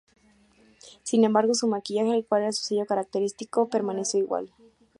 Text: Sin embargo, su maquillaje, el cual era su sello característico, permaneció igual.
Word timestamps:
Sin 1.03 1.25
embargo, 1.25 1.53
su 1.53 1.67
maquillaje, 1.67 2.15
el 2.15 2.25
cual 2.25 2.41
era 2.41 2.51
su 2.53 2.63
sello 2.63 2.87
característico, 2.87 3.69
permaneció 3.69 4.19
igual. 4.19 4.51